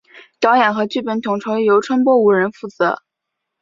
[0.39, 3.03] 导演和剧本统筹由川波无人负责。